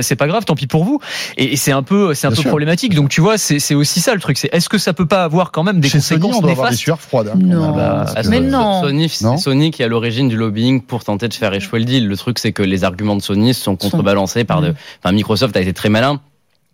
[0.00, 1.00] c'est pas grave, tant pis pour vous.
[1.36, 2.50] Et, et c'est un peu, c'est un Bien peu sûr.
[2.50, 2.94] problématique.
[2.94, 4.38] Donc tu vois, c'est aussi ça le truc.
[4.38, 6.50] C'est est-ce que ça peut pas avoir quand même des Chez Sony, conséquences on doit
[6.52, 7.28] avoir des sueurs froides.
[7.34, 7.72] hein, Non.
[7.76, 8.82] bah, Ah, Mais non.
[8.82, 9.36] Sony, Non.
[9.36, 12.06] Sony qui est à l'origine du lobbying pour tenter de faire échouer le deal.
[12.08, 14.68] Le truc, c'est que les arguments de Sony sont contrebalancés par de.
[14.70, 14.74] Mm.
[15.04, 16.20] Enfin, Microsoft a été très malin.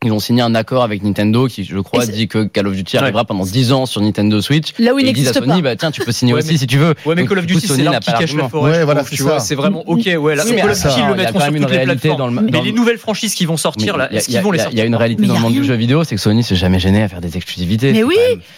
[0.04, 2.96] Ils ont signé un accord avec Nintendo qui, je crois, dit que Call of Duty
[2.96, 3.02] Ouais.
[3.02, 4.68] arrivera pendant 10 ans sur Nintendo Switch.
[4.78, 5.70] Là où il Et ils disent à n'existe Sony, pas.
[5.70, 6.94] bah tiens, tu peux signer Ouais, aussi mais- si tu veux.
[7.04, 8.70] Ouais, mais Donc, Call of Duty, Sony c'est l'arbre qui cache la forêt.
[8.78, 9.98] Ouais, voilà, tu vois, c'est vraiment ok.
[10.20, 10.76] Ouais, là, C'est Call of.
[10.76, 12.34] Duty, ils le quand sur toutes une les réalité plateformes.
[12.34, 14.58] dans le- Mais les le- nouvelles franchises qui vont sortir là, est-ce qu'ils vont les
[14.60, 16.44] sortir Il y a une réalité dans le monde du jeu vidéo, c'est que Sony
[16.44, 17.92] s'est jamais gêné à faire des exclusivités.
[17.92, 18.14] Mais oui,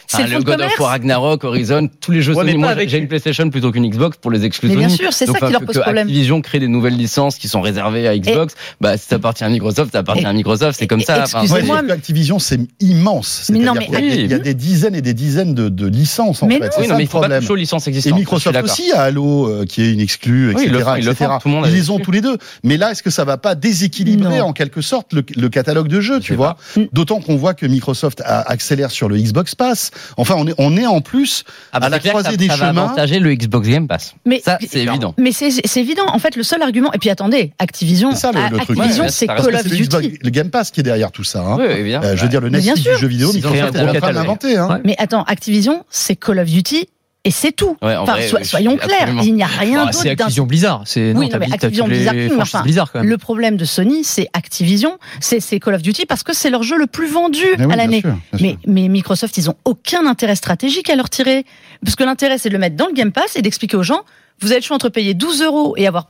[0.06, 0.78] c'est le God of commerce.
[0.78, 2.54] War, Ragnarok, Horizon, tous les jeux Sony.
[2.58, 4.98] Moi, j'ai une PlayStation plutôt qu'une Xbox pour les exclus Mais bien Sony.
[4.98, 6.06] sûr, c'est ça Donc, qui enfin, leur que- pose problème.
[6.06, 8.54] Activision crée des nouvelles licences qui sont réservées à Xbox.
[8.82, 10.78] Bah, si ça appartient à Microsoft, ça appartient à Microsoft.
[10.78, 11.24] C'est comme ça.
[11.34, 13.50] Excusez-moi, Ouais, Activision, c'est immense.
[13.52, 15.54] Mais non, C'est-à-dire mais- qu'il y a- il y a des dizaines et des dizaines
[15.54, 16.60] de, de licences en Mais fait.
[16.64, 16.66] non.
[16.72, 17.40] C'est Oui, ça non, mais le il faut pas problème.
[17.40, 18.18] toucher aux licences Et existantes.
[18.18, 20.66] Microsoft je suis aussi a Halo euh, qui est une exclue, Oui, etc.
[20.66, 21.30] ils le font, ils le etc.
[21.32, 22.36] font, tout le monde Ils a les ont tous les deux.
[22.64, 24.46] Mais là, est-ce que ça va pas déséquilibrer Non.
[24.46, 26.80] en quelque sorte le, le catalogue de jeux, Je tu vois pas.
[26.92, 29.90] D'autant qu'on voit que Microsoft a- accélère sur le Xbox Pass.
[30.16, 32.56] Enfin, on est, on est en plus Ah bah, à la croisée ça- des ça
[32.56, 34.14] va avantager le Xbox Game Pass.
[34.24, 35.14] Mais Ça, c'est évident.
[35.18, 36.04] Mais c'est c'est évident.
[36.12, 36.92] En fait, le seul argument.
[36.92, 38.78] Et puis attendez, Activision, C'est ça, le- le truc.
[38.78, 40.18] Activision, c'est Call of que c'est le, Duty.
[40.22, 41.40] Le Game Pass qui est derrière tout ça.
[41.40, 41.56] hein.
[41.58, 41.94] Oui.
[41.94, 44.56] Euh, je veux dire, le Netflix du jeu vidéo, Microsoft est un en train l'inventer.
[44.56, 44.68] Hein.
[44.68, 44.80] Ouais.
[44.84, 46.88] Mais attends, Activision, c'est Call of Duty
[47.24, 47.76] et c'est tout.
[47.82, 49.98] Ouais, en Enfin, vrai, so- soyons clairs, absolument- il n'y a rien Ah, d'autre.
[50.02, 50.82] c'est Activision Blizzard.
[50.86, 53.08] C'est Oui, non, mais Activision Blizzard enfin, Blizzard quand même.
[53.10, 56.78] Le problème de Sony, c'est Activision, c'est Call of Duty parce que c'est leur jeu
[56.78, 58.02] le plus vendu Mais oui, à l'année.
[58.40, 61.44] Mais, mais Microsoft, ils ont aucun intérêt stratégique à leur tirer.
[61.84, 64.00] Parce que l'intérêt, c'est de le mettre dans le Game Pass et d'expliquer aux gens,
[64.40, 66.08] vous avez le choix entre payer 12 euros et avoir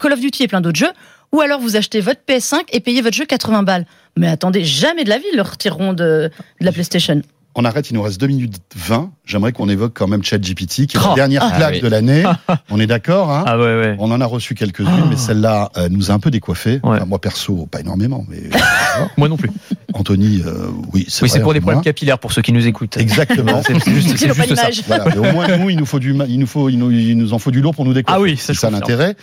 [0.00, 0.92] Call of Duty et plein d'autres jeux,
[1.32, 3.84] ou alors vous achetez votre PS5 et payez votre jeu 80 balles.
[4.16, 7.20] Mais attendez, jamais de la vie, ils le retireront de, de la PlayStation.
[7.58, 9.10] On arrête, il nous reste 2 minutes 20.
[9.24, 11.08] J'aimerais qu'on évoque quand même ChatGPT, qui est Oh.
[11.08, 11.80] la dernière Ah, claque oui.
[11.80, 12.22] de l'année.
[12.70, 13.44] On est d'accord, hein?
[13.46, 13.96] Ah ouais, ouais.
[13.98, 15.06] On en a reçu quelques-unes, Ah.
[15.08, 16.80] mais celle-là euh, nous a un peu décoiffé.
[16.84, 16.96] Ouais.
[16.96, 18.42] Enfin, moi perso, pas énormément, mais
[19.16, 19.50] Moi non plus.
[19.94, 22.98] Anthony, euh, oui, c'est Oui, c'est pour peu problèmes capillaires pour ceux qui nous écoutent.
[22.98, 23.62] Exactement.
[23.66, 24.68] C'est juste, pas juste ça.
[24.86, 27.16] Voilà, mais au moins nous, il nous faut du, il nous faut, il nous, il
[27.16, 28.18] nous en faut du lourd pour nous décoiffer.
[28.18, 29.16] Ah oui, ça, c'est ça l'intérêt.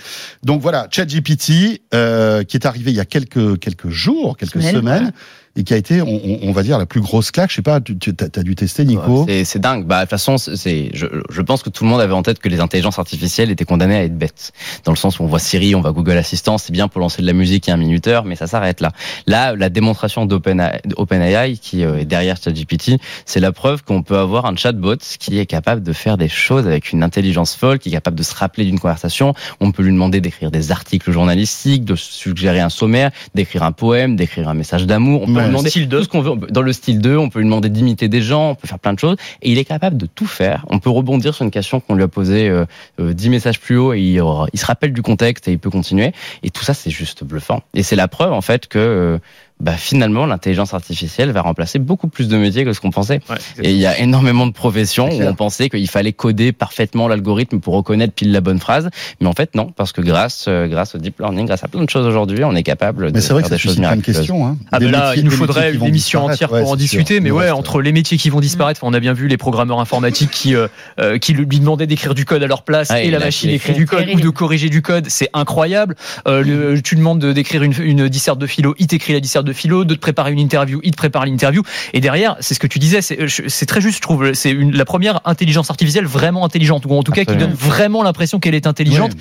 [0.44, 4.76] Donc voilà, ChatGPT euh, qui est arrivé il y a quelques quelques jours, quelques Semaines,
[4.76, 5.12] semaines,
[5.56, 7.50] et qui a été, on, on- va dire, la plus grosse claque.
[7.52, 9.26] Je sais pas, tu, as, dû tester, Nico.
[9.28, 9.86] C'est- dingue.
[9.86, 12.40] Bah, de toute façon, c'est, je, je pense que tout le monde avait en tête
[12.40, 14.52] que les intelligences artificielles étaient condamnées à être bêtes.
[14.84, 17.22] Dans le sens où on voit Siri, on voit Google Assistant, c'est bien pour lancer
[17.22, 18.92] de la musique et un minuteur, mais ça s'arrête là.
[19.28, 22.94] Là, la démonstration d'OpenAI, OpenAI, qui euh, est derrière ChatGPT,
[23.26, 26.66] c'est la preuve qu'on peut avoir un chatbot qui est capable de faire des choses
[26.66, 29.34] avec une intelligence folle, qui est capable de se rappeler d'une conversation.
[29.60, 34.16] On peut lui demander d'écrire des articles journalistiques, de suggérer un sommaire, d'écrire un poème,
[34.16, 35.28] d'écrire un message d'amour.
[35.44, 35.48] Ouais.
[35.48, 36.32] lui demander Style tout ce qu'on veut.
[36.32, 38.68] On peut- Dans le style 2, on peut lui demander d'imiter des gens, on peut
[38.68, 39.16] faire plein de choses.
[39.42, 40.66] Et il est capable de tout faire.
[40.70, 42.66] On peut rebondir sur une question qu'on lui a posée euh,
[43.00, 45.60] euh, 10 messages plus haut et il, aura- il se rappelle du contexte et il
[45.60, 46.12] peut continuer.
[46.44, 47.62] Et tout ça, c'est juste bluffant.
[47.74, 49.18] Et c'est la preuve, en fait, que euh,
[49.64, 53.22] bah, finalement, l'intelligence artificielle va remplacer beaucoup plus de métiers que ce qu'on pensait.
[53.30, 57.08] Ouais, Et il y a énormément de professions où on pensait qu'il fallait coder parfaitement
[57.08, 58.90] l'algorithme pour reconnaître pile la bonne phrase.
[59.22, 61.82] Mais en fait, non, parce que grâce, euh, grâce au deep learning, grâce à plein
[61.84, 63.72] de choses aujourd'hui, on est capable de Mais c'est vrai faire que ça des choses
[63.76, 64.18] suscite plein de miraculeuses.
[64.20, 64.46] questions.
[64.46, 64.58] Hein.
[64.72, 66.78] Ah ben là, métiers- il nous faudrait une émission entière Ouais, pour en sûr.
[66.78, 69.80] discuter, mais ouais, entre les métiers qui vont disparaître, on a bien vu les programmeurs
[69.80, 70.68] informatiques qui euh,
[71.00, 73.72] euh, qui lui demandaient d'écrire du code à leur place Ah, et la machine écrit
[73.74, 75.96] du code ou de corriger du code, c'est incroyable.
[76.28, 79.46] Euh, le- tu demandes de d'écrire une, une disserte de philo, il t'écrit la disserte
[79.46, 81.64] de philo, de te préparer une interview, il te prépare l'interview.
[81.94, 84.34] Et derrière, c'est ce que tu disais, c'est c'est très juste, je trouve.
[84.34, 88.40] C'est la première intelligence artificielle vraiment intelligente, ou en tout cas qui donne vraiment l'impression
[88.40, 89.12] qu'elle est intelligente.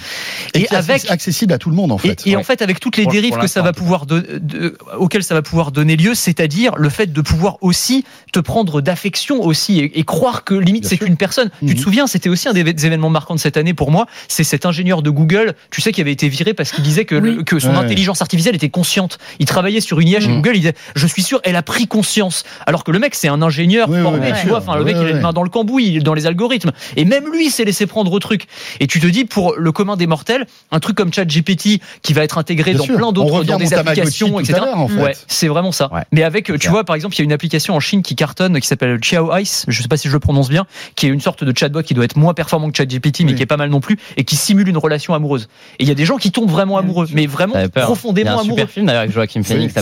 [0.54, 2.26] Et, Et qui est avec accessible à tout le monde en fait.
[2.26, 2.44] et en Ouais.
[2.44, 5.34] fait, avec toutes les Pour- dérives pour que ça va pouvoir de, de- auxquelles ça
[5.34, 9.98] va pouvoir donner lieu, c'est-à-dire le fait de pouvoir aussi te prendre d'affection aussi et,
[9.98, 11.50] et croire que limite c'est qu'une personne.
[11.60, 11.78] Tu te Mhm.
[11.78, 14.06] souviens, c'était aussi un des des événements marquants de cette année pour moi.
[14.28, 17.14] C'est cet ingénieur de Google, tu sais, qui avait été viré parce qu'il disait que,
[17.16, 17.44] le- Oui.
[17.44, 17.76] que son Ouais.
[17.76, 19.18] intelligence artificielle était consciente.
[19.40, 20.36] Il travaillait sur une IA chez Mhm.
[20.36, 20.56] Google.
[20.56, 22.44] Il disait, je suis sûr, elle a pris conscience.
[22.66, 24.58] Alors que le mec, c'est un ingénieur Oui, formé, tu vois.
[24.58, 26.72] Enfin, le mec, il a une main dans le cambouis, il est dans les algorithmes.
[26.96, 28.46] Et même lui s'est laissé prendre au truc.
[28.80, 32.22] Et tu te dis, pour le commun des mortels, un truc comme ChatGPT qui va
[32.24, 32.96] être intégré Bien dans sûr.
[32.96, 34.60] plein d'autres, dans des applications, etc.
[34.74, 35.00] en fait.
[35.02, 35.92] Ouais, c'est vraiment ça.
[35.92, 36.02] Ouais.
[36.12, 38.58] Mais avec, tu vois, par exemple, il y a une application en Chine qui cartonne,
[38.60, 39.64] qui s'appelle Chiao Ice.
[39.68, 41.94] Je sais pas si je le prononce bien, qui est une sorte de chatbot qui
[41.94, 43.34] doit être moins performant que ChatGPT, mais Oui.
[43.36, 45.48] qui est pas mal non plus, et qui simule une relation amoureuse.
[45.78, 47.54] Et il y a des gens qui tombent vraiment amoureux, mais vraiment.
[47.56, 48.48] Il y a profondément un amoureux.
[48.60, 49.74] super film d'ailleurs avec Joachim Phoenix.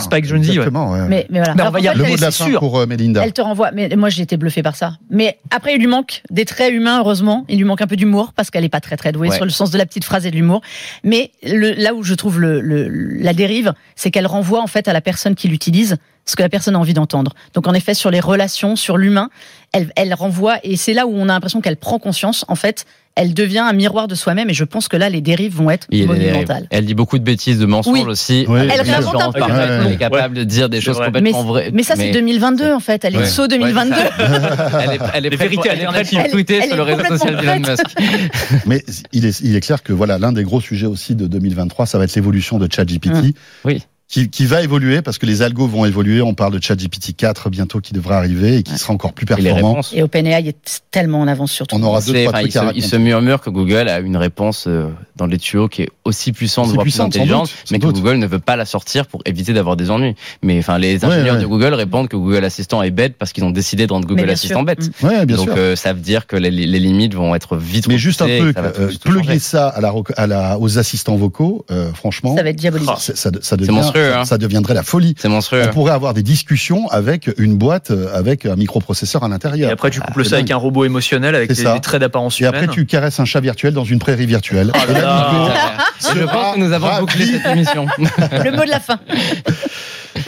[0.00, 0.66] Spike Jonze, ouais.
[1.08, 1.54] Mais, mais voilà.
[1.54, 2.58] Mais on va y Le mot de la c'est fin sûr.
[2.60, 3.24] pour euh, Mélinda.
[3.24, 3.70] Elle te renvoie.
[3.72, 4.94] Mais moi, j'ai été bluffée par ça.
[5.10, 7.44] Mais après, il lui manque des traits humains, heureusement.
[7.48, 9.36] Il lui manque un peu d'humour parce qu'elle est pas très très douée Ouais.
[9.36, 10.60] sur le sens de la petite phrase et de l'humour.
[11.02, 14.88] Mais le, là où je trouve le, le- la dérive, c'est qu'elle renvoie en fait
[14.88, 17.34] à la personne qui l'utilise ce que la personne a envie d'entendre.
[17.52, 19.28] Donc en effet, sur les relations, sur l'humain,
[19.72, 22.44] elle, elle renvoie et c'est là où on a l'impression qu'elle prend conscience.
[22.48, 25.54] En fait, elle devient un miroir de soi-même et je pense que là, les dérives
[25.54, 26.66] vont être monumentales.
[26.70, 28.04] Elle dit beaucoup de bêtises, de mensonges Oui.
[28.06, 28.44] aussi.
[28.48, 28.60] Oui.
[28.62, 29.40] Elle, réinvente un peu.
[29.86, 31.06] elle est capable de dire des choses vrai.
[31.06, 31.70] complètement vraies.
[31.72, 33.04] Mais ça, c'est 2022 en fait.
[33.04, 33.26] Elle est Ouais.
[33.26, 33.94] saut 2022.
[34.18, 36.20] Elle est, elle est Les vérités alternatives.
[36.66, 37.84] sur le réseau social d'Elon complètement Musk.
[38.66, 41.86] Mais il est, il est clair que voilà l'un des gros sujets aussi de 2023,
[41.86, 43.10] ça va être l'évolution de ChatGPT.
[43.14, 43.32] Hum.
[43.64, 43.82] Oui.
[44.06, 46.20] Qui, qui va évoluer parce que les algos vont évoluer.
[46.20, 49.80] On parle de ChatGPT 4 bientôt qui devra arriver et qui sera encore plus performant.
[49.94, 51.74] Et OpenAI est tellement en avance sur tout.
[51.74, 54.00] On aura deux trois enfin, il, trucs à se, il se murmure que Google a
[54.00, 57.70] une réponse euh, dans les tuyaux qui est aussi puissante, Aussi voire plus intelligente, doute,
[57.72, 57.96] mais que doute.
[57.96, 60.14] Google ne veut pas la sortir pour éviter d'avoir des ennuis.
[60.42, 61.40] Mais enfin, les ingénieurs ouais.
[61.42, 64.28] de Google répondent que Google Assistant est bête parce qu'ils ont décidé de rendre Google
[64.28, 64.64] Assistant sûr.
[64.66, 64.90] bête.
[65.02, 65.06] Mm.
[65.06, 65.54] Ouais, bien Donc sûr.
[65.56, 68.56] euh, ça veut dire que les, les limites vont être vite Mais juste un truc,
[68.58, 72.50] euh, plugger ça à la, rec- à la, aux assistants vocaux, euh, franchement, Ça va
[72.50, 72.90] être diabolique.
[72.98, 74.14] ça, ça, ça devient monstrueux.
[74.14, 74.24] hein.
[74.24, 75.14] ça deviendrait la folie.
[75.18, 75.62] C'est monstrueux.
[75.68, 79.70] On pourrait avoir des discussions avec une boîte euh, avec un microprocesseur à Et l'intérieur.
[79.72, 82.64] après, tu couples c'est ça avec un robot émotionnel avec des, traits d'apparence Et après,
[82.64, 82.74] humaine.
[82.74, 84.72] tu caresses un chat virtuel dans une prairie virtuelle.
[84.74, 85.78] Oh là
[86.14, 87.00] Et Je pense que nous avons ravi.
[87.00, 87.86] bouclé cette émission.
[87.98, 88.98] Le mot de la fin.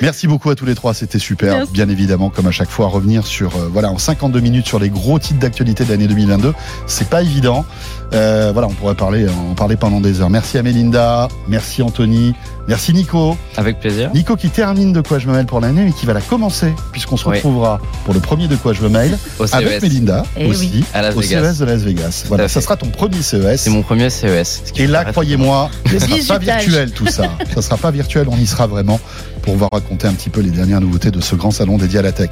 [0.02, 1.58] Merci beaucoup à tous les trois, c'était super.
[1.58, 1.72] Merci.
[1.72, 4.90] Bien évidemment, comme à chaque fois, revenir sur euh, voilà en 52 minutes sur les
[4.90, 6.54] gros titres d'actualité de l'année 2022,
[6.86, 7.64] c'est pas évident.
[8.14, 10.30] Euh, voilà, on pourrait parler en parler pendant des heures.
[10.30, 12.34] Merci à Mélinda, merci Anthony,
[12.68, 13.36] merci Nico.
[13.56, 14.10] Avec plaisir.
[14.14, 16.72] Nico qui termine de quoi je me mêle pour l'année, mais qui va la commencer
[16.92, 17.36] puisqu'on se Oui.
[17.36, 19.82] retrouvera pour le premier de quoi je me mêle Au avec CES.
[19.82, 20.84] Mélinda Eh aussi oui.
[20.94, 21.52] À Las au Vegas.
[21.52, 22.24] CES de Las Vegas.
[22.28, 22.64] Voilà, ça fait.
[22.64, 23.56] sera ton premier CES.
[23.60, 24.62] C'est mon premier CES.
[24.66, 27.24] ce qui Et là, croyez-moi, ça sera pas virtuel tout ça.
[27.54, 29.00] Ça sera pas virtuel, on y sera vraiment
[29.42, 32.02] pour vous raconter un petit peu les dernières nouveautés de ce grand salon dédié à
[32.02, 32.30] la tech.